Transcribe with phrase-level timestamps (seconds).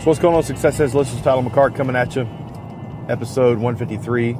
[0.00, 0.94] So what's going on, Success Edge?
[0.94, 2.26] Listeners, Tyler McCart coming at you,
[3.10, 4.34] episode 153.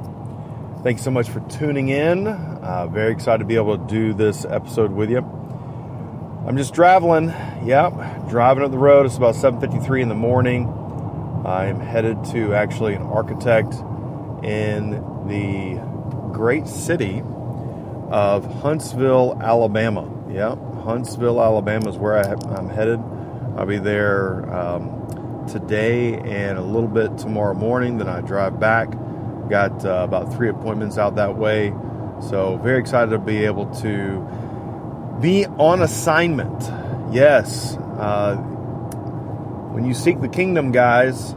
[0.81, 2.25] Thanks so much for tuning in.
[2.25, 5.19] Uh, very excited to be able to do this episode with you.
[5.19, 7.27] I'm just traveling.
[7.63, 9.05] Yep, driving up the road.
[9.05, 10.65] It's about 7:53 in the morning.
[11.45, 13.75] I'm headed to actually an architect
[14.43, 14.93] in
[15.27, 15.79] the
[16.33, 17.21] great city
[18.09, 20.09] of Huntsville, Alabama.
[20.27, 22.99] Yep, Huntsville, Alabama is where I, am headed.
[23.55, 24.51] I'll be there.
[24.51, 25.00] Um,
[25.47, 27.97] today and a little bit tomorrow morning.
[27.97, 28.89] Then I drive back.
[29.49, 31.73] Got uh, about three appointments out that way.
[32.29, 34.25] So, very excited to be able to
[35.21, 36.61] be on assignment.
[37.13, 37.75] Yes.
[37.77, 38.37] Uh,
[39.71, 41.33] when you seek the kingdom, guys,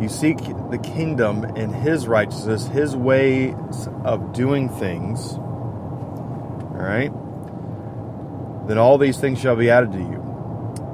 [0.00, 0.38] you seek
[0.70, 3.54] the kingdom and his righteousness, his ways
[4.04, 5.34] of doing things.
[5.34, 7.12] All right?
[8.66, 10.23] Then all these things shall be added to you.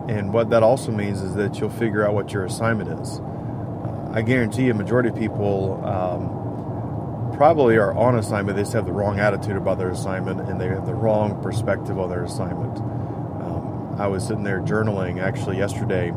[0.09, 3.21] And what that also means is that you'll figure out what your assignment is.
[3.21, 8.57] Uh, I guarantee a majority of people um, probably are on assignment.
[8.57, 11.99] They just have the wrong attitude about their assignment and they have the wrong perspective
[11.99, 12.79] on their assignment.
[12.79, 16.11] Um, I was sitting there journaling actually yesterday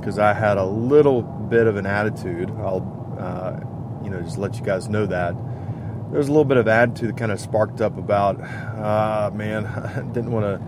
[0.00, 2.50] because um, I had a little bit of an attitude.
[2.50, 5.34] I'll, uh, you know, just let you guys know that
[6.14, 10.00] there's a little bit of attitude that kind of sparked up about, ah, man, I
[10.12, 10.64] didn't want to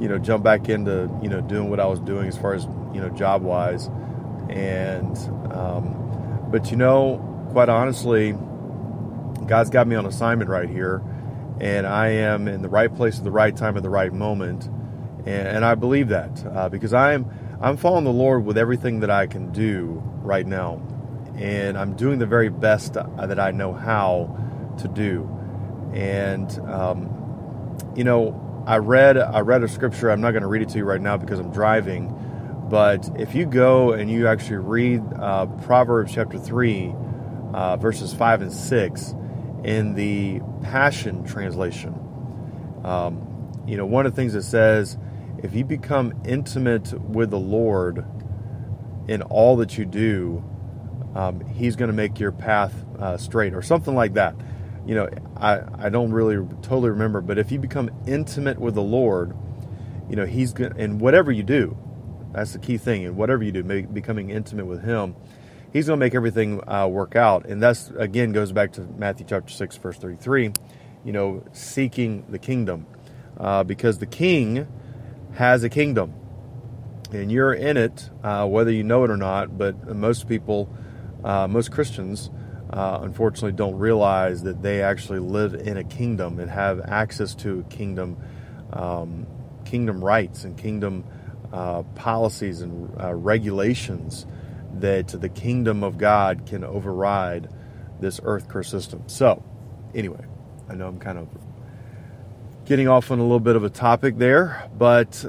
[0.00, 2.64] you know, jump back into, you know, doing what I was doing as far as,
[2.94, 3.88] you know, job wise.
[4.48, 5.16] And,
[5.52, 8.32] um, but you know, quite honestly,
[9.46, 11.02] God's got me on assignment right here,
[11.60, 14.66] and I am in the right place at the right time at the right moment.
[15.26, 17.30] And, and I believe that uh, because I'm,
[17.60, 20.80] I'm following the Lord with everything that I can do right now.
[21.36, 25.28] And I'm doing the very best that I know how to do.
[25.92, 30.10] And, um, you know, I read I read a scripture.
[30.10, 32.14] I'm not going to read it to you right now because I'm driving.
[32.68, 36.94] But if you go and you actually read uh, Proverbs chapter three,
[37.54, 39.14] uh, verses five and six,
[39.64, 41.94] in the Passion translation,
[42.84, 44.98] um, you know one of the things it says,
[45.42, 48.04] if you become intimate with the Lord
[49.08, 50.44] in all that you do,
[51.14, 54.36] um, He's going to make your path uh, straight, or something like that
[54.88, 55.06] you know,
[55.36, 59.36] I, I don't really totally remember, but if you become intimate with the Lord,
[60.08, 61.76] you know, He's going to, and whatever you do,
[62.32, 63.04] that's the key thing.
[63.04, 65.14] And whatever you do, make, becoming intimate with Him,
[65.74, 67.44] He's going to make everything uh, work out.
[67.44, 70.52] And that's, again, goes back to Matthew chapter 6, verse 33,
[71.04, 72.86] you know, seeking the kingdom.
[73.36, 74.66] Uh, because the king
[75.34, 76.14] has a kingdom
[77.12, 79.58] and you're in it, uh, whether you know it or not.
[79.58, 80.74] But most people,
[81.22, 82.30] uh, most Christians,
[82.70, 87.64] uh, unfortunately don't realize that they actually live in a kingdom and have access to
[87.70, 88.16] kingdom
[88.72, 89.26] um,
[89.64, 91.04] kingdom rights and kingdom
[91.52, 94.26] uh, policies and uh, regulations
[94.74, 97.48] that the kingdom of God can override
[98.00, 99.02] this earth curse system.
[99.06, 99.42] So,
[99.94, 100.24] anyway,
[100.68, 101.28] I know I'm kind of
[102.64, 105.24] getting off on a little bit of a topic there, but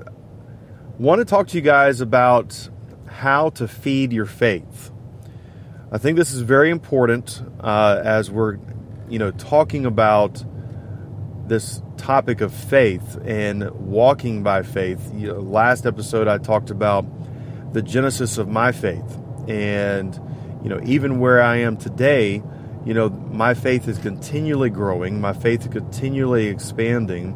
[0.97, 2.69] want to talk to you guys about
[3.06, 4.91] how to feed your faith.
[5.91, 8.59] I think this is very important uh, as we're,
[9.09, 10.44] you know, talking about
[11.47, 15.11] this topic of faith and walking by faith.
[15.16, 17.07] You know, last episode, I talked about
[17.73, 19.17] the genesis of my faith,
[19.47, 20.13] and
[20.63, 22.44] you know, even where I am today,
[22.85, 25.19] you know, my faith is continually growing.
[25.19, 27.33] My faith is continually expanding.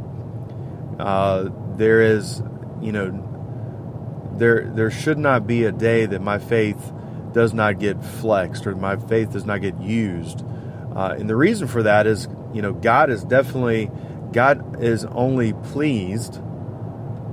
[0.99, 2.43] Uh, there is,
[2.83, 6.92] you know, there there should not be a day that my faith
[7.33, 10.43] does not get flexed or my faith does not get used.
[10.95, 13.89] Uh, and the reason for that is, you know, God is definitely,
[14.31, 16.39] God is only pleased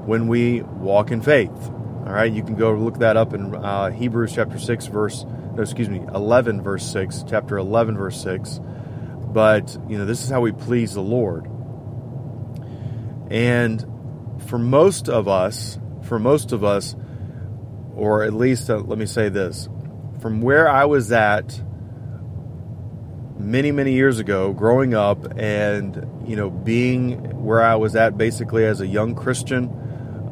[0.07, 1.51] when we walk in faith.
[1.51, 5.25] All right, you can go look that up in uh, Hebrews chapter 6, verse,
[5.55, 8.61] no, excuse me, 11, verse 6, chapter 11, verse 6.
[9.27, 11.47] But, you know, this is how we please the Lord.
[13.31, 13.85] And
[14.47, 16.97] for most of us, for most of us,
[17.95, 19.69] or at least uh, let me say this
[20.21, 21.61] from where I was at
[23.39, 28.65] many, many years ago, growing up, and you know, being where I was at basically
[28.65, 29.71] as a young Christian,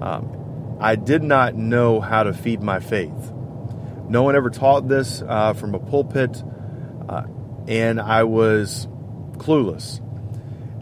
[0.01, 3.33] Um, I did not know how to feed my faith.
[4.09, 6.43] No one ever taught this uh, from a pulpit,
[7.09, 7.25] uh,
[7.67, 8.87] and I was
[9.39, 10.01] clueless.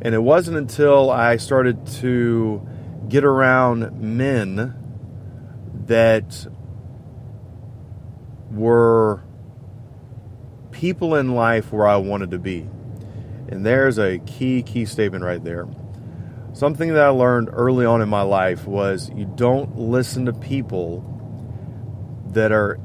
[0.03, 2.61] And it wasn't until I started to
[3.08, 4.75] get around men
[5.87, 6.47] that
[8.50, 9.22] were
[10.70, 12.69] people in life where I wanted to be.
[13.48, 15.66] And there's a key, key statement right there.
[16.52, 21.04] Something that I learned early on in my life was you don't listen to people
[22.32, 22.78] that are,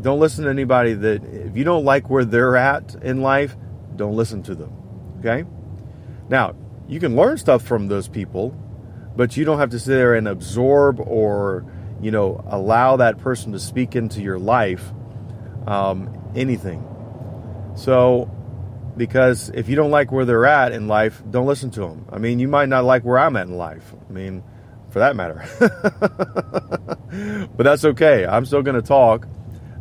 [0.00, 3.56] don't listen to anybody that, if you don't like where they're at in life,
[3.96, 4.72] don't listen to them.
[5.20, 5.44] Okay?
[6.28, 6.54] Now,
[6.88, 8.50] you can learn stuff from those people,
[9.16, 11.64] but you don't have to sit there and absorb or,
[12.00, 14.92] you know, allow that person to speak into your life
[15.66, 16.84] um, anything.
[17.76, 18.30] So,
[18.96, 22.06] because if you don't like where they're at in life, don't listen to them.
[22.10, 23.94] I mean, you might not like where I'm at in life.
[24.08, 24.42] I mean,
[24.90, 25.44] for that matter.
[27.56, 28.26] but that's okay.
[28.26, 29.28] I'm still going to talk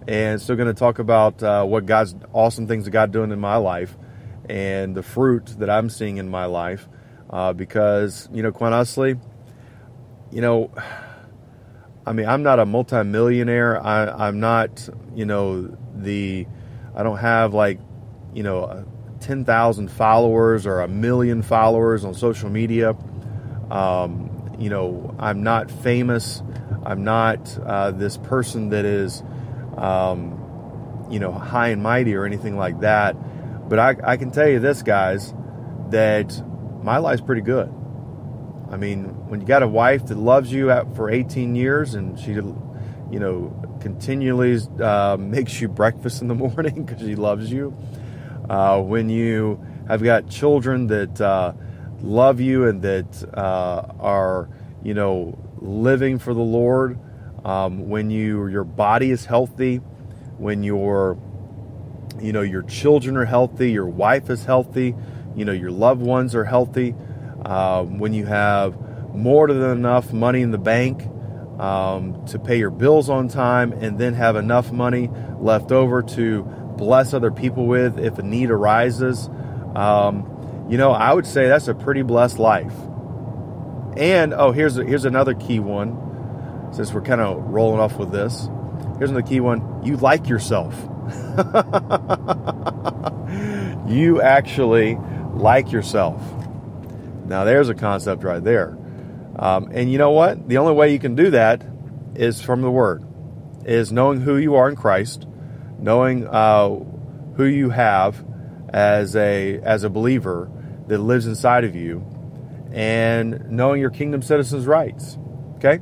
[0.08, 3.40] and still going to talk about uh, what God's awesome things that God doing in
[3.40, 3.98] my life
[4.50, 6.88] and the fruit that I'm seeing in my life.
[7.30, 9.16] Uh, because, you know, quite honestly,
[10.32, 10.72] you know,
[12.08, 13.86] I mean, I'm not a multimillionaire.
[13.86, 16.48] I, I'm not, you know, the,
[16.96, 17.82] I don't have like,
[18.34, 18.86] you know,
[19.20, 22.96] 10,000 followers or a million followers on social media.
[23.70, 26.42] Um, you know, I'm not famous.
[26.86, 29.22] I'm not uh, this person that is,
[29.76, 33.18] um, you know, high and mighty or anything like that.
[33.68, 35.34] But I, I can tell you this, guys,
[35.90, 36.42] that
[36.82, 37.70] my life's pretty good.
[38.70, 42.32] I mean, when you got a wife that loves you for 18 years and she,
[42.32, 47.76] you know, continually uh, makes you breakfast in the morning because she loves you,
[48.50, 51.54] uh, when you have got children that uh,
[52.02, 54.50] love you and that uh, are,
[54.84, 57.00] you know, living for the Lord,
[57.46, 59.78] um, when you your body is healthy,
[60.38, 61.18] when your
[62.20, 64.94] you know your children are healthy, your wife is healthy,
[65.36, 66.94] you know your loved ones are healthy.
[67.44, 68.78] Uh, when you have
[69.16, 71.04] more than enough money in the bank
[71.60, 76.44] um, to pay your bills on time, and then have enough money left over to
[76.78, 79.30] bless other people with if a need arises,
[79.76, 82.74] um, you know I would say that's a pretty blessed life.
[83.98, 86.04] And oh, here's here's another key one.
[86.72, 88.50] Since we're kind of rolling off with this,
[88.98, 89.84] here's another key one.
[89.84, 90.76] You like yourself.
[93.88, 94.98] you actually
[95.34, 96.22] like yourself.
[97.28, 98.78] Now, there's a concept right there.
[99.38, 100.48] Um, and you know what?
[100.48, 101.64] The only way you can do that
[102.16, 103.04] is from the Word,
[103.66, 105.28] is knowing who you are in Christ,
[105.78, 106.70] knowing uh,
[107.36, 108.26] who you have
[108.70, 110.50] as a as a believer
[110.88, 112.06] that lives inside of you,
[112.72, 115.18] and knowing your kingdom citizens' rights.
[115.58, 115.80] Okay,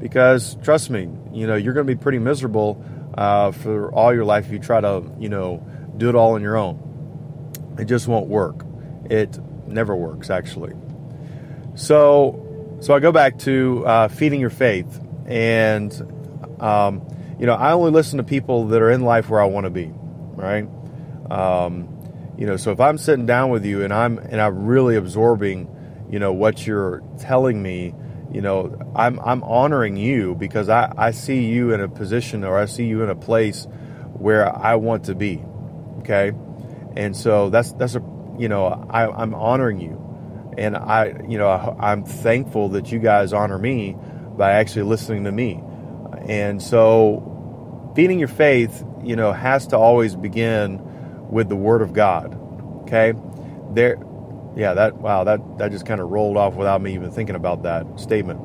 [0.00, 2.84] because trust me, you know you're going to be pretty miserable
[3.16, 5.64] uh, for all your life if you try to, you know,
[5.96, 6.78] do it all on your own.
[7.78, 8.64] It just won't work.
[9.08, 9.38] It
[9.70, 10.74] never works, actually.
[11.74, 15.92] So, so I go back to uh, feeding your faith, and
[16.60, 17.06] um,
[17.38, 19.70] you know, I only listen to people that are in life where I want to
[19.70, 19.90] be,
[20.34, 20.68] right?
[21.30, 24.96] Um, you know, so if I'm sitting down with you and I'm and I'm really
[24.96, 25.68] absorbing,
[26.10, 27.94] you know, what you're telling me
[28.32, 32.56] you know i'm i'm honoring you because i i see you in a position or
[32.56, 33.66] i see you in a place
[34.12, 35.42] where i want to be
[35.98, 36.32] okay
[36.96, 38.00] and so that's that's a
[38.40, 42.98] you know i i'm honoring you and i you know I, i'm thankful that you
[42.98, 43.96] guys honor me
[44.36, 45.62] by actually listening to me
[46.26, 50.80] and so feeding your faith you know has to always begin
[51.30, 52.34] with the word of god
[52.82, 53.12] okay
[53.72, 53.98] there
[54.56, 57.62] yeah, that wow, that that just kind of rolled off without me even thinking about
[57.62, 58.40] that statement.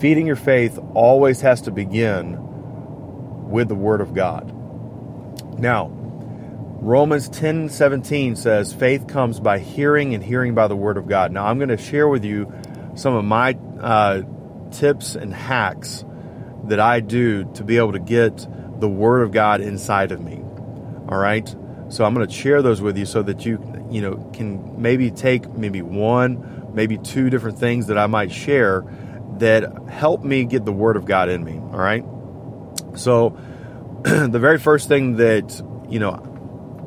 [0.00, 2.38] Feeding your faith always has to begin
[3.48, 4.52] with the word of God.
[5.58, 5.92] Now,
[6.82, 11.30] Romans 10 17 says, faith comes by hearing and hearing by the word of God.
[11.30, 12.52] Now, I'm going to share with you
[12.96, 14.22] some of my uh,
[14.72, 16.04] tips and hacks
[16.64, 18.46] that I do to be able to get
[18.80, 20.42] the word of God inside of me.
[21.08, 21.48] All right?
[21.88, 23.58] So I'm going to share those with you so that you
[23.92, 28.84] you know, can maybe take maybe one, maybe two different things that I might share
[29.38, 31.58] that help me get the Word of God in me.
[31.58, 32.04] All right.
[32.96, 33.38] So,
[34.02, 36.31] the very first thing that, you know,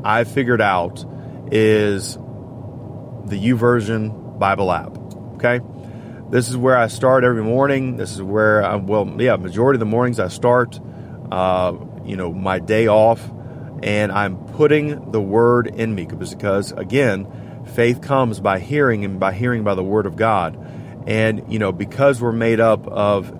[0.05, 1.03] I figured out
[1.51, 4.97] is the YouVersion Bible app.
[5.35, 5.59] Okay.
[6.29, 7.97] This is where I start every morning.
[7.97, 8.87] This is where I'm.
[8.87, 10.79] well, yeah, majority of the mornings I start,
[11.31, 13.21] uh, you know, my day off
[13.83, 19.33] and I'm putting the word in me because, again, faith comes by hearing and by
[19.33, 20.57] hearing by the word of God.
[21.07, 23.31] And, you know, because we're made up of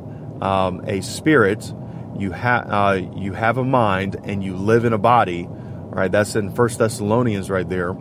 [0.43, 1.73] um, a spirit,
[2.17, 5.49] you, ha- uh, you have a mind and you live in a body,
[5.95, 6.11] right?
[6.11, 7.95] That's in First Thessalonians right there,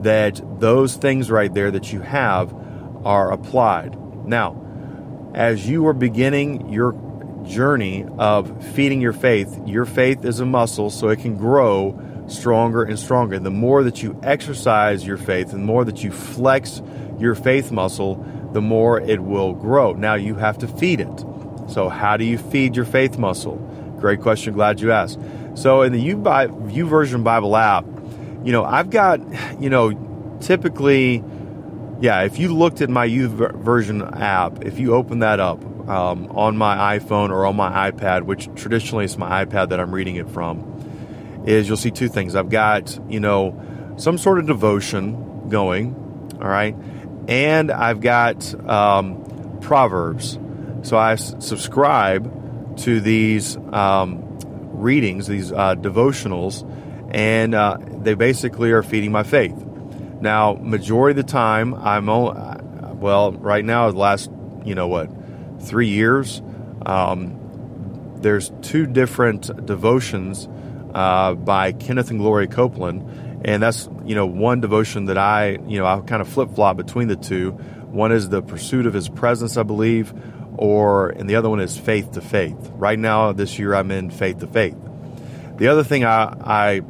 [0.00, 2.54] that those things right there that you have
[3.04, 3.96] are applied.
[4.26, 6.94] Now, as you are beginning your
[7.46, 12.82] journey of feeding your faith, your faith is a muscle, so it can grow stronger
[12.82, 13.38] and stronger.
[13.38, 16.80] The more that you exercise your faith, and the more that you flex
[17.18, 19.92] your faith muscle, the more it will grow.
[19.92, 21.24] Now you have to feed it.
[21.68, 23.56] So, how do you feed your faith muscle?
[24.00, 24.54] Great question.
[24.54, 25.20] Glad you asked.
[25.58, 27.84] So, in the Bible YouVersion Bible app,
[28.44, 29.18] you know, I've got,
[29.60, 31.24] you know, typically,
[32.00, 36.56] yeah, if you looked at my YouVersion app, if you open that up um, on
[36.56, 40.30] my iPhone or on my iPad, which traditionally is my iPad that I'm reading it
[40.30, 42.36] from, is you'll see two things.
[42.36, 43.60] I've got, you know,
[43.96, 46.76] some sort of devotion going, all right,
[47.26, 50.38] and I've got um, Proverbs.
[50.82, 54.27] So I subscribe to these um,
[54.78, 56.64] readings, these uh, devotionals,
[57.10, 59.56] and uh, they basically are feeding my faith.
[60.20, 62.40] Now, majority of the time, I'm only,
[62.94, 64.30] well, right now, the last,
[64.64, 65.10] you know what,
[65.60, 66.42] three years,
[66.84, 67.38] um,
[68.20, 70.48] there's two different devotions
[70.94, 75.78] uh, by Kenneth and Gloria Copeland, and that's you know one devotion that I you
[75.78, 77.52] know I kind of flip flop between the two.
[77.52, 80.12] One is the pursuit of His presence, I believe,
[80.58, 82.56] or and the other one is faith to faith.
[82.74, 84.76] Right now, this year, I'm in faith to faith.
[85.56, 86.82] The other thing I, I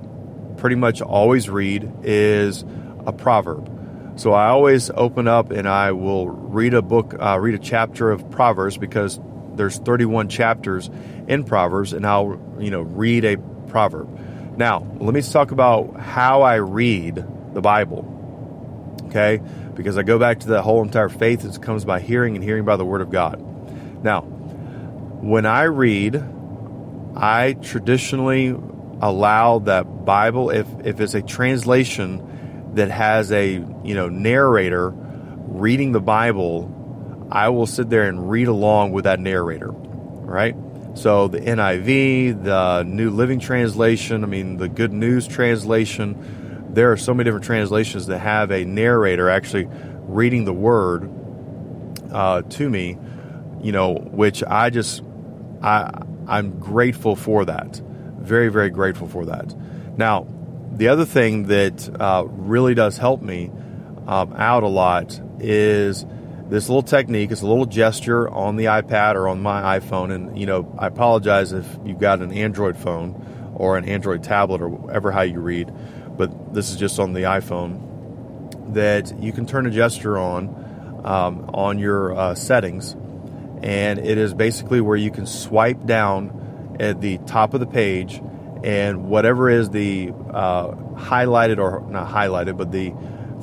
[0.57, 2.65] pretty much always read is
[3.07, 3.75] a proverb.
[4.17, 8.11] So I always open up and I will read a book, uh, read a chapter
[8.11, 9.21] of Proverbs because
[9.55, 10.91] there's 31 chapters
[11.29, 13.37] in Proverbs, and I'll you know read a
[13.69, 14.09] proverb.
[14.57, 18.15] Now, let me talk about how I read the Bible.
[19.07, 19.41] Okay?
[19.75, 22.65] Because I go back to the whole entire faith that comes by hearing and hearing
[22.65, 23.45] by the Word of God.
[24.03, 26.23] Now, when I read,
[27.17, 28.57] I traditionally
[29.01, 35.93] allow that Bible, if, if it's a translation that has a you know narrator reading
[35.93, 39.71] the Bible, I will sit there and read along with that narrator.
[39.71, 40.55] Right?
[40.95, 46.97] So the NIV, the New Living Translation, I mean the Good News Translation, there are
[46.97, 49.69] so many different translations that have a narrator actually
[50.07, 51.11] reading the word
[52.13, 52.99] uh, to me,
[53.63, 55.03] you know, which I just
[55.63, 55.91] I
[56.27, 57.81] I'm grateful for that,
[58.19, 59.55] very very grateful for that.
[59.99, 60.27] Now,
[60.73, 63.51] the other thing that uh, really does help me
[64.07, 66.07] um, out a lot is
[66.49, 70.15] this little technique is a little gesture on the iPad or on my iPhone.
[70.15, 74.63] And, you know, I apologize if you've got an Android phone or an Android tablet
[74.63, 75.71] or whatever how you read,
[76.17, 77.85] but this is just on the iPhone
[78.73, 82.97] that you can turn a gesture on um, on your uh, settings.
[83.63, 88.21] And it is basically where you can swipe down at the top of the page
[88.63, 92.93] and whatever is the uh, highlighted or not highlighted, but the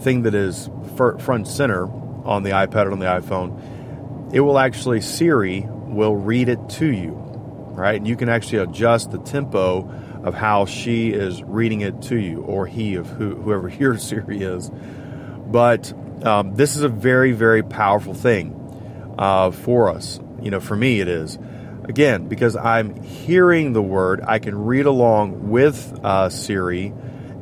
[0.02, 1.90] thing that is front center
[2.26, 6.86] on the iPad or on the iPhone, it will actually Siri will read it to
[6.86, 7.96] you, right?
[7.96, 9.90] And you can actually adjust the tempo
[10.24, 14.42] of how she is reading it to you, or he of who, whoever your Siri
[14.42, 14.70] is.
[15.48, 15.94] But
[16.26, 18.62] um, this is a very, very powerful thing
[19.18, 20.20] uh, for us.
[20.42, 21.38] You know, for me, it is.
[21.84, 26.94] Again, because I'm hearing the word, I can read along with uh, Siri,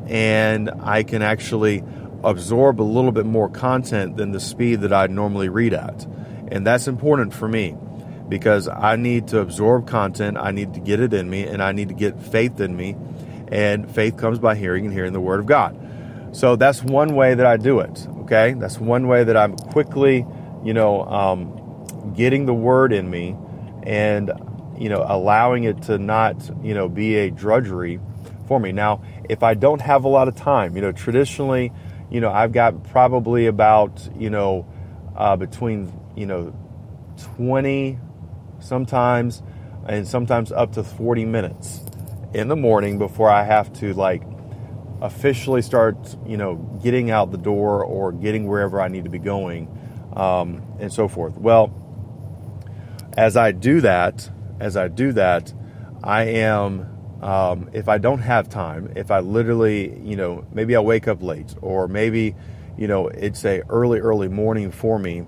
[0.07, 1.83] and I can actually
[2.23, 6.05] absorb a little bit more content than the speed that I'd normally read at.
[6.51, 7.75] And that's important for me
[8.29, 11.71] because I need to absorb content, I need to get it in me, and I
[11.71, 12.95] need to get faith in me.
[13.49, 15.79] And faith comes by hearing and hearing the Word of God.
[16.31, 18.07] So that's one way that I do it.
[18.21, 20.25] Okay, that's one way that I'm quickly,
[20.63, 21.62] you know, um,
[22.15, 23.35] getting the Word in me,
[23.83, 24.31] and
[24.77, 27.99] you know, allowing it to not, you know, be a drudgery
[28.47, 28.71] for me.
[28.71, 31.71] Now, if I don't have a lot of time, you know, traditionally
[32.13, 34.67] you know, I've got probably about, you know,
[35.17, 36.55] uh, between, you know,
[37.35, 37.97] 20
[38.59, 39.41] sometimes
[39.87, 41.81] and sometimes up to 40 minutes
[42.33, 44.21] in the morning before I have to like
[45.01, 49.19] officially start, you know, getting out the door or getting wherever I need to be
[49.19, 49.67] going
[50.15, 51.35] um, and so forth.
[51.35, 51.73] Well,
[53.17, 54.29] as I do that,
[54.59, 55.53] as I do that,
[56.03, 56.93] I am
[57.23, 61.23] um, if I don't have time, if I literally, you know, maybe I wake up
[61.23, 62.35] late, or maybe,
[62.77, 65.23] you know, it's a early, early morning for me,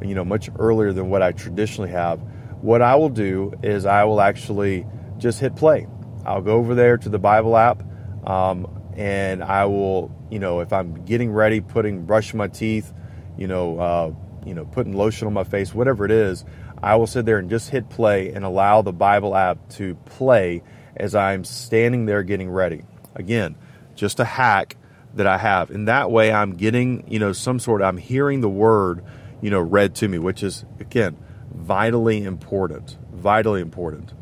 [0.00, 2.20] you know, much earlier than what I traditionally have.
[2.60, 4.86] What I will do is I will actually
[5.18, 5.88] just hit play.
[6.24, 7.82] I'll go over there to the Bible app,
[8.24, 12.92] um, and I will, you know, if I'm getting ready, putting brushing my teeth,
[13.36, 14.12] you know, uh,
[14.46, 16.44] you know, putting lotion on my face, whatever it is,
[16.82, 20.62] I will sit there and just hit play and allow the Bible app to play
[20.96, 22.84] as I'm standing there getting ready.
[23.14, 23.56] Again,
[23.94, 24.76] just a hack
[25.14, 25.70] that I have.
[25.70, 29.04] And that way I'm getting, you know, some sort of, I'm hearing the word,
[29.40, 31.16] you know, read to me, which is, again,
[31.54, 32.96] vitally important.
[33.12, 34.12] Vitally important.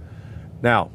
[0.62, 0.90] Now,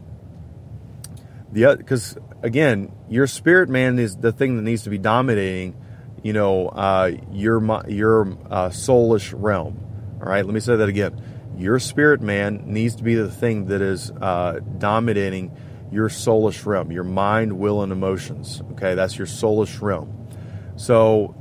[1.51, 5.75] the because again, your spirit man is the thing that needs to be dominating,
[6.21, 9.79] you know, uh, your your uh, soulish realm.
[10.21, 11.19] All right, let me say that again.
[11.57, 15.55] Your spirit man needs to be the thing that is uh, dominating
[15.91, 18.61] your soulish realm, your mind, will, and emotions.
[18.71, 20.27] Okay, that's your soulish realm.
[20.75, 21.35] So,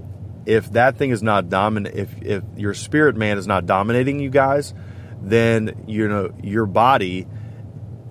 [0.46, 4.30] if that thing is not dominant, if if your spirit man is not dominating you
[4.30, 4.74] guys,
[5.22, 7.26] then you know your body,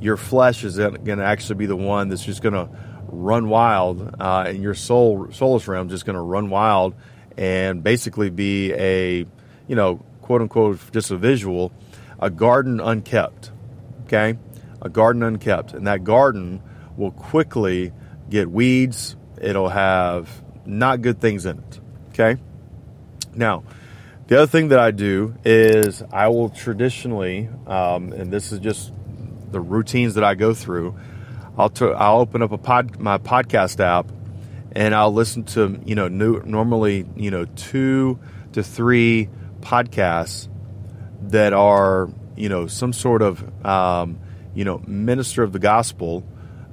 [0.02, 2.70] your flesh is going to actually be the one that's just going to
[3.08, 6.96] run wild, uh, and your soul soulish realm is just going to run wild
[7.38, 9.26] and basically be a
[9.68, 11.72] you know quote unquote just a visual,
[12.20, 13.52] a garden unkept.
[14.06, 14.38] Okay
[14.84, 16.62] a garden unkept, and that garden
[16.98, 17.92] will quickly
[18.30, 19.16] get weeds.
[19.42, 20.30] It'll have
[20.66, 21.80] not good things in it.
[22.10, 22.40] Okay.
[23.34, 23.64] Now,
[24.28, 28.92] the other thing that I do is I will traditionally, um, and this is just
[29.52, 30.96] the routines that I go through.
[31.58, 34.12] I'll t- I'll open up a pod my podcast app,
[34.74, 38.20] and I'll listen to you know new, normally you know two
[38.52, 39.30] to three
[39.62, 40.50] podcasts
[41.30, 44.20] that are you know some sort of um,
[44.56, 46.24] you know, minister of the gospel,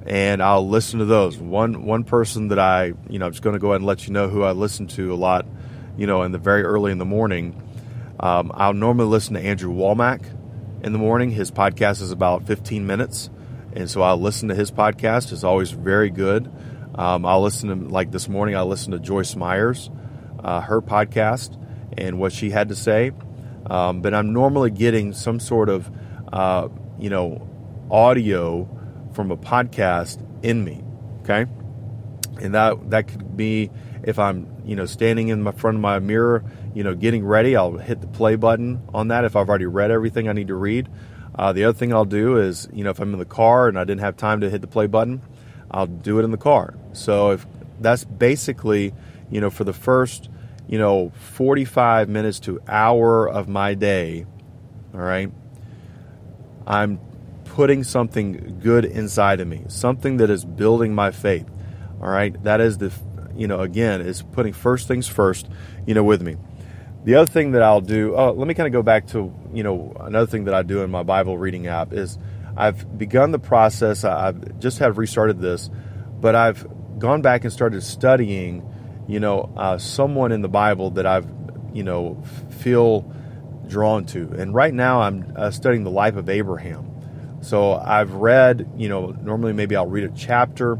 [0.05, 1.37] and I'll listen to those.
[1.37, 4.07] One one person that I, you know, I'm just going to go ahead and let
[4.07, 5.45] you know who I listen to a lot,
[5.97, 7.61] you know, in the very early in the morning.
[8.19, 10.23] Um, I'll normally listen to Andrew Wommack
[10.83, 11.31] in the morning.
[11.31, 13.29] His podcast is about 15 minutes,
[13.73, 15.31] and so I'll listen to his podcast.
[15.31, 16.51] It's always very good.
[16.93, 18.55] Um, I'll listen to like this morning.
[18.55, 19.89] I listened to Joyce Meyers,
[20.39, 21.57] uh, her podcast,
[21.97, 23.11] and what she had to say.
[23.71, 25.89] Um, but I'm normally getting some sort of,
[26.33, 26.67] uh,
[26.99, 27.47] you know,
[27.89, 28.67] audio
[29.13, 30.83] from a podcast in me.
[31.21, 31.45] Okay,
[32.41, 33.71] and that that could be
[34.03, 37.55] if I'm you know standing in my front of my mirror, you know, getting ready.
[37.55, 40.55] I'll hit the play button on that if I've already read everything I need to
[40.55, 40.89] read.
[41.33, 43.79] Uh, the other thing I'll do is, you know, if I'm in the car and
[43.79, 45.21] I didn't have time to hit the play button,
[45.71, 46.73] I'll do it in the car.
[46.91, 47.47] So if
[47.79, 48.93] that's basically,
[49.29, 50.29] you know, for the first,
[50.71, 54.25] you know, 45 minutes to hour of my day,
[54.93, 55.31] all right,
[56.65, 56.99] I'm
[57.43, 61.45] putting something good inside of me, something that is building my faith.
[62.01, 62.91] All right, that is the,
[63.35, 65.49] you know, again, is putting first things first,
[65.85, 66.37] you know, with me.
[67.03, 69.63] The other thing that I'll do, oh, let me kind of go back to, you
[69.63, 72.17] know, another thing that I do in my Bible reading app is
[72.55, 74.05] I've begun the process.
[74.05, 75.69] I've just have restarted this,
[76.19, 76.65] but I've
[76.97, 78.63] gone back and started studying,
[79.11, 81.27] you know, uh, someone in the Bible that I've,
[81.73, 82.23] you know,
[82.59, 83.01] feel
[83.67, 84.29] drawn to.
[84.37, 86.87] And right now I'm uh, studying the life of Abraham.
[87.41, 90.79] So I've read, you know, normally maybe I'll read a chapter,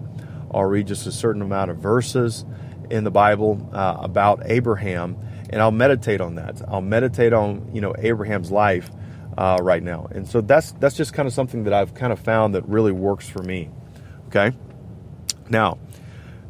[0.50, 2.46] I'll read just a certain amount of verses
[2.90, 5.18] in the Bible uh, about Abraham,
[5.50, 6.62] and I'll meditate on that.
[6.70, 8.90] I'll meditate on, you know, Abraham's life
[9.38, 12.20] uh, right now, and so that's that's just kind of something that I've kind of
[12.20, 13.70] found that really works for me.
[14.28, 14.56] Okay.
[15.50, 15.80] Now,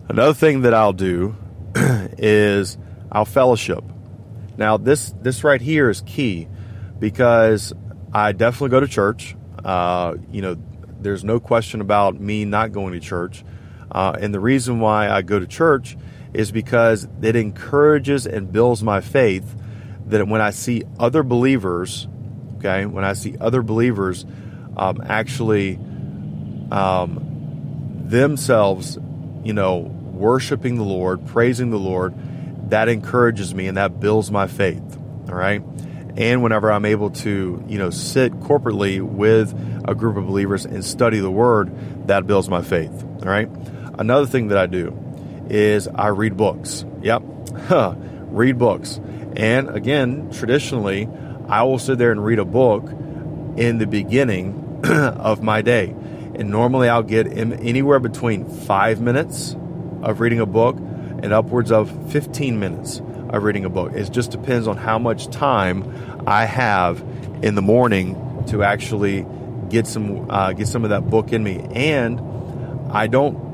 [0.10, 1.36] another thing that I'll do
[2.18, 2.78] is
[3.12, 3.84] I'll fellowship.
[4.58, 6.48] Now, this this right here is key
[7.00, 7.74] because
[8.14, 9.36] I definitely go to church.
[9.64, 10.58] Uh, you know,
[11.00, 13.44] there's no question about me not going to church.
[13.92, 15.98] Uh, and the reason why I go to church
[16.34, 19.56] is because it encourages and builds my faith
[20.08, 22.08] that when I see other believers,
[22.58, 24.26] okay, when I see other believers
[24.78, 25.76] um, actually
[26.72, 28.98] um, themselves,
[29.44, 32.14] you know, worshiping the Lord, praising the Lord,
[32.70, 34.98] that encourages me and that builds my faith.
[35.28, 35.62] All right
[36.18, 39.54] and whenever I'm able to, you know, sit corporately with
[39.88, 42.92] a group of believers and study the Word, that builds my faith.
[43.04, 43.50] All right.
[43.98, 44.98] Another thing that I do
[45.50, 46.86] is I read books.
[47.02, 47.24] Yep,
[48.32, 49.00] read books.
[49.36, 51.08] And again, traditionally,
[51.48, 52.90] I will sit there and read a book
[53.58, 55.96] in the beginning of my day.
[56.36, 59.56] And normally I'll get anywhere between five minutes
[60.04, 63.94] of reading a book and upwards of 15 minutes of reading a book.
[63.94, 67.00] It just depends on how much time I have
[67.42, 69.26] in the morning to actually
[69.70, 71.66] get some uh, get some of that book in me.
[71.74, 72.20] And
[72.92, 73.52] I don't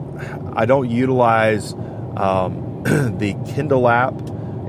[0.56, 1.74] I don't utilize
[2.16, 4.16] um, the Kindle app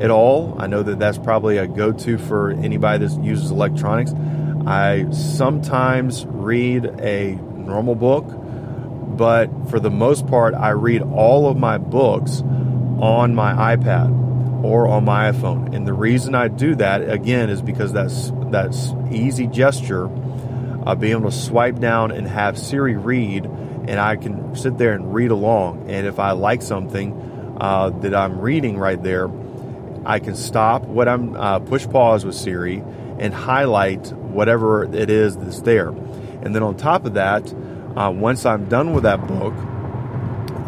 [0.01, 0.57] at all.
[0.59, 4.13] I know that that's probably a go to for anybody that uses electronics.
[4.67, 8.27] I sometimes read a normal book,
[9.19, 14.89] but for the most part, I read all of my books on my iPad or
[14.89, 15.75] on my iPhone.
[15.75, 20.09] And the reason I do that again is because that's that's easy gesture
[20.87, 24.95] of being able to swipe down and have Siri read, and I can sit there
[24.95, 25.91] and read along.
[25.91, 29.29] And if I like something uh, that I'm reading right there,
[30.07, 32.83] I can stop what I'm uh, push pause with Siri
[33.19, 35.89] and highlight whatever it is that's there.
[35.89, 37.53] And then on top of that,
[37.99, 39.55] uh, once I'm done with that book,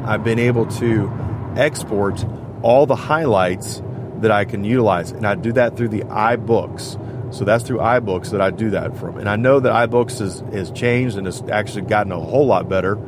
[0.04, 1.08] I've been able to
[1.56, 2.24] export
[2.62, 3.80] all the highlights
[4.16, 5.12] that I can utilize.
[5.12, 7.32] And I do that through the iBooks.
[7.32, 9.18] So that's through iBooks that I do that from.
[9.18, 12.68] And I know that iBooks has, has changed and has actually gotten a whole lot
[12.68, 12.98] better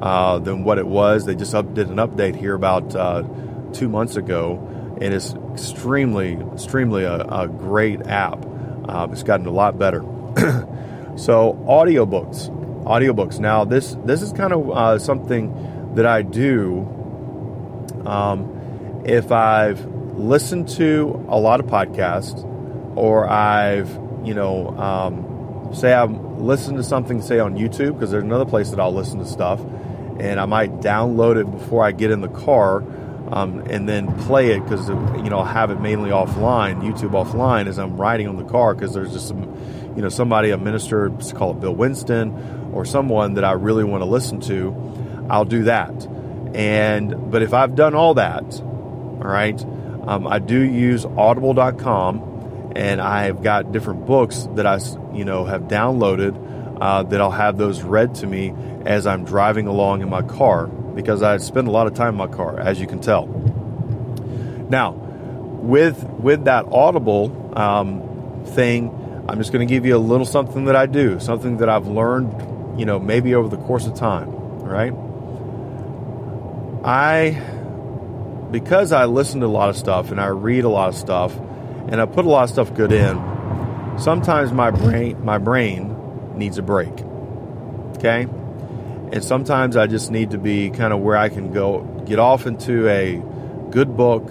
[0.00, 1.24] uh, than what it was.
[1.24, 3.24] They just up, did an update here about uh,
[3.72, 8.46] two months ago, and it's extremely, extremely a, a great app.
[8.88, 10.00] Uh, it's gotten a lot better.
[11.16, 13.38] so audiobooks, audiobooks.
[13.38, 16.90] Now this this is kind of uh, something that I do.
[18.04, 19.84] Um, if I've
[20.16, 22.44] listened to a lot of podcasts,
[22.96, 23.90] or I've
[24.24, 28.70] you know um, say I've listened to something say on YouTube because there's another place
[28.70, 29.60] that I'll listen to stuff,
[30.20, 32.84] and I might download it before I get in the car.
[33.26, 37.66] Um, and then play it because you know I'll have it mainly offline, YouTube offline,
[37.66, 39.42] as I'm riding on the car because there's just some,
[39.96, 42.30] you know, somebody a minister, call it Bill Winston,
[42.74, 45.26] or someone that I really want to listen to.
[45.30, 46.06] I'll do that,
[46.54, 49.60] and but if I've done all that, all right,
[50.06, 54.78] um, I do use Audible.com, and I've got different books that I
[55.14, 58.52] you know have downloaded uh, that I'll have those read to me
[58.84, 62.16] as I'm driving along in my car because I spend a lot of time in
[62.16, 63.26] my car, as you can tell.
[64.68, 68.90] Now, with with that Audible um, thing,
[69.28, 71.86] I'm just going to give you a little something that I do, something that I've
[71.86, 72.32] learned,
[72.76, 74.30] you know, maybe over the course of time.
[74.60, 74.92] Right?
[76.84, 77.40] I
[78.50, 81.36] because I listen to a lot of stuff and I read a lot of stuff
[81.88, 83.16] and I put a lot of stuff good in.
[83.98, 85.94] Sometimes my brain my brain
[86.36, 86.92] needs a break.
[87.96, 88.22] Okay?
[89.12, 92.46] And sometimes I just need to be kind of where I can go get off
[92.46, 93.16] into a
[93.70, 94.28] good book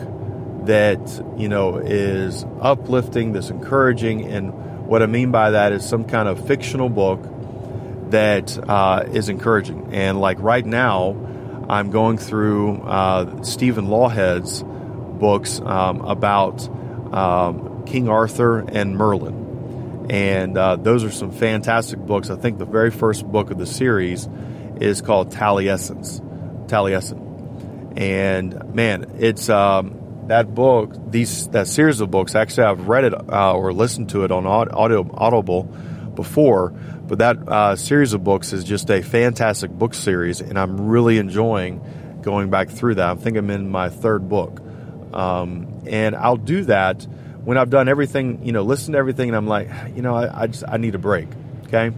[0.65, 4.25] that, you know, is uplifting, that's encouraging.
[4.25, 7.21] And what I mean by that is some kind of fictional book
[8.13, 9.91] that uh, is encouraging.
[9.91, 11.17] And like right now,
[11.67, 14.63] I'm going through uh, Stephen Lawhead's
[15.19, 16.67] books um, about
[17.11, 20.07] um, King Arthur and Merlin.
[20.11, 22.29] And uh, those are some fantastic books.
[22.29, 24.29] I think the very first book of the series
[24.79, 26.67] is called Taliesin.
[26.67, 27.97] Taliesin.
[27.97, 32.35] And man, it's um, that book, these that series of books.
[32.35, 35.63] Actually, I've read it uh, or listened to it on audio Audible
[36.13, 36.73] before,
[37.07, 41.17] but that uh, series of books is just a fantastic book series, and I'm really
[41.17, 43.09] enjoying going back through that.
[43.09, 44.61] I think I'm in my third book,
[45.13, 47.03] um, and I'll do that
[47.43, 48.45] when I've done everything.
[48.45, 50.95] You know, listen to everything, and I'm like, you know, I, I just I need
[50.95, 51.27] a break.
[51.65, 51.91] Okay,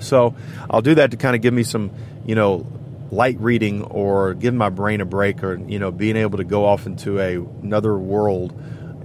[0.00, 0.34] so
[0.70, 1.90] I'll do that to kind of give me some,
[2.24, 2.66] you know,
[3.10, 6.64] light reading or give my brain a break or, you know, being able to go
[6.64, 8.52] off into a, another world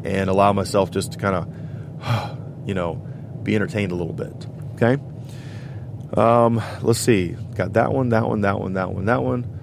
[0.03, 2.95] and allow myself just to kind of, you know,
[3.43, 4.47] be entertained a little bit.
[4.81, 5.01] Okay.
[6.13, 7.35] Um, let's see.
[7.55, 9.59] Got that one, that one, that one, that one, that one.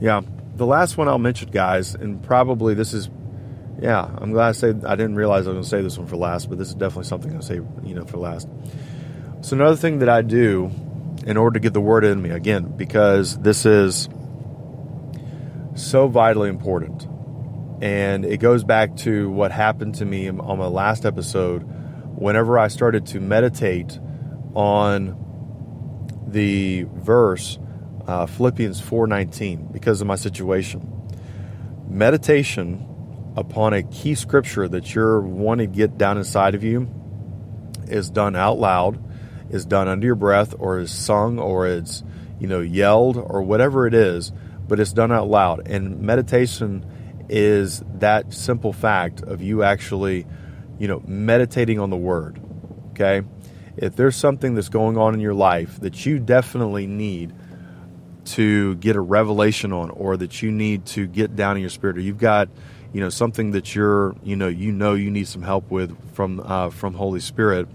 [0.00, 0.22] Yeah.
[0.56, 3.08] The last one I'll mention, guys, and probably this is
[3.80, 6.08] yeah, I'm glad I said I didn't realize I was going to say this one
[6.08, 8.48] for last, but this is definitely something I'll say, you know, for last.
[9.40, 10.70] So another thing that I do
[11.24, 14.08] in order to get the word in me again, because this is
[15.76, 17.06] so vitally important,
[17.80, 21.77] and it goes back to what happened to me on my last episode.
[22.18, 23.98] Whenever I started to meditate
[24.54, 25.16] on
[26.26, 27.58] the verse
[28.06, 31.08] uh, Philippians 4:19 because of my situation,
[31.88, 32.84] meditation
[33.36, 36.88] upon a key scripture that you're wanting to get down inside of you
[37.86, 38.98] is done out loud
[39.50, 42.02] is done under your breath or is sung or it's
[42.38, 44.32] you know yelled or whatever it is
[44.68, 45.66] but it's done out loud.
[45.66, 46.84] And meditation
[47.28, 50.26] is that simple fact of you actually
[50.78, 52.40] you know meditating on the word
[52.90, 53.22] okay
[53.76, 57.32] if there's something that's going on in your life that you definitely need
[58.24, 61.96] to get a revelation on or that you need to get down in your spirit
[61.96, 62.48] or you've got
[62.92, 66.40] you know something that you're you know you know you need some help with from
[66.40, 67.68] uh, from holy spirit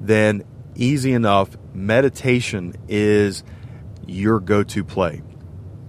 [0.00, 1.56] then easy enough.
[1.74, 3.44] Meditation is
[4.06, 5.22] your go to play.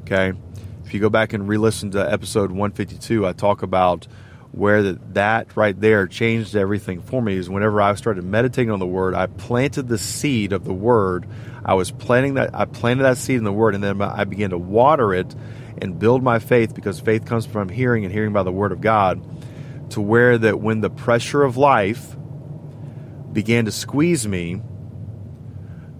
[0.01, 0.37] Okay?
[0.83, 4.07] If you go back and re listen to episode 152, I talk about
[4.51, 8.79] where that, that right there changed everything for me is whenever I started meditating on
[8.79, 11.25] the word, I planted the seed of the word.
[11.63, 14.49] I was planting that I planted that seed in the word and then I began
[14.49, 15.33] to water it
[15.81, 18.81] and build my faith because faith comes from hearing and hearing by the word of
[18.81, 19.23] God
[19.91, 22.15] to where that when the pressure of life
[23.31, 24.61] began to squeeze me,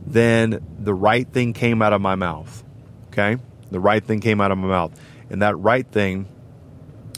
[0.05, 2.63] then the right thing came out of my mouth.
[3.07, 3.37] Okay?
[3.69, 4.99] The right thing came out of my mouth.
[5.29, 6.27] And that right thing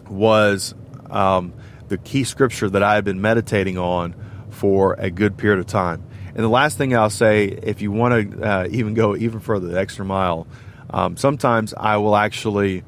[0.08, 0.76] was
[1.14, 1.54] um,
[1.88, 4.16] the key scripture that I have been meditating on
[4.50, 6.04] for a good period of time.
[6.28, 9.68] And the last thing I'll say, if you want to uh, even go even further,
[9.68, 10.48] the extra mile,
[10.90, 12.84] um, sometimes I will actually,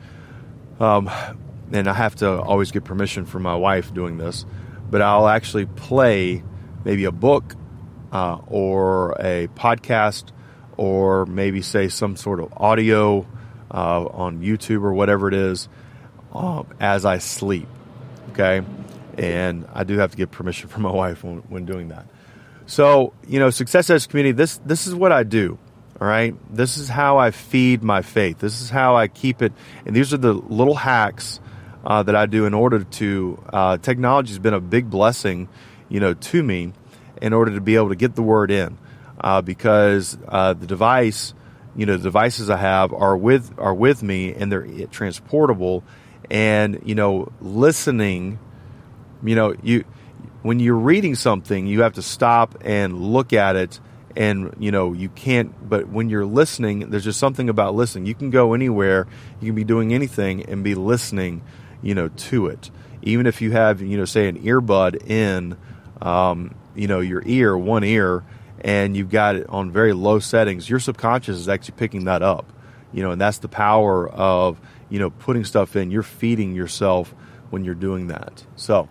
[0.79, 1.09] um,
[1.71, 4.45] and I have to always get permission from my wife doing this,
[4.89, 6.43] but I'll actually play
[6.83, 7.55] maybe a book
[8.11, 10.31] uh, or a podcast
[10.77, 13.27] or maybe say some sort of audio
[13.71, 15.69] uh, on YouTube or whatever it is
[16.33, 17.67] um, as I sleep.
[18.35, 18.67] Okay.
[19.17, 22.05] And I do have to get permission from my wife when, when doing that.
[22.65, 25.57] So, you know, Success Edge Community, this, this is what I do.
[26.01, 26.35] All right.
[26.53, 28.39] This is how I feed my faith.
[28.39, 29.53] This is how I keep it.
[29.85, 31.39] And these are the little hacks
[31.85, 35.47] uh, that I do in order to, uh, technology has been a big blessing,
[35.87, 36.73] you know, to me
[37.21, 38.77] in order to be able to get the word in.
[39.17, 41.33] Uh, because uh, the device,
[41.73, 45.85] you know, the devices I have are with are with me and they're transportable,
[46.29, 48.39] and you know, listening,
[49.23, 49.85] you know, you
[50.41, 53.79] when you're reading something, you have to stop and look at it
[54.15, 58.05] and you know you can't but when you're listening there's just something about listening.
[58.05, 59.07] You can go anywhere
[59.41, 61.41] you can be doing anything and be listening
[61.81, 62.71] you know to it.
[63.01, 65.57] Even if you have you know say an earbud in
[66.01, 68.23] um, you know your ear one ear
[68.61, 72.51] and you've got it on very low settings your subconscious is actually picking that up.
[72.93, 74.59] You know and that's the power of
[74.95, 77.13] you know putting stuff in you're feeding yourself
[77.49, 78.89] when you're doing that so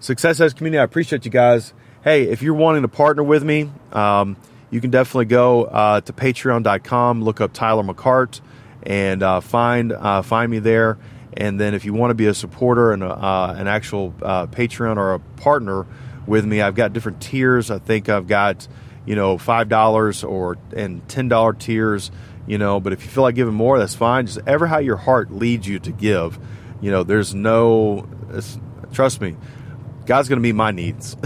[0.00, 3.70] Success Edge community i appreciate you guys hey, if you're wanting to partner with me,
[3.92, 4.36] um,
[4.70, 8.40] you can definitely go uh, to patreon.com, look up Tyler McCart,
[8.82, 10.98] and uh, find uh, find me there.
[11.34, 14.46] And then if you want to be a supporter and a, uh, an actual uh,
[14.46, 15.86] Patreon or a partner
[16.26, 17.70] with me, I've got different tiers.
[17.70, 18.66] I think I've got
[19.06, 22.10] you know five dollars or and ten dollar tiers.
[22.46, 24.26] You know, but if you feel like giving more, that's fine.
[24.26, 26.38] Just ever how your heart leads you to give.
[26.80, 28.08] You know, there's no.
[28.92, 29.36] Trust me,
[30.04, 31.16] God's going to meet my needs.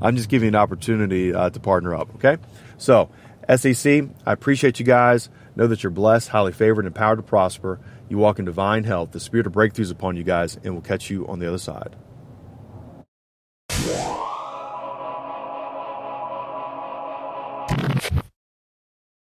[0.00, 2.38] I'm just giving you an opportunity uh, to partner up, okay?
[2.78, 3.10] So,
[3.54, 5.28] SEC, I appreciate you guys.
[5.54, 7.78] Know that you're blessed, highly favored, and empowered to prosper.
[8.08, 9.12] You walk in divine health.
[9.12, 11.94] The spirit of breakthroughs upon you guys, and we'll catch you on the other side.